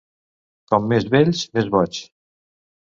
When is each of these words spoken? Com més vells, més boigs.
Com 0.71 0.89
més 0.93 1.07
vells, 1.17 1.45
més 1.59 1.71
boigs. 1.77 2.05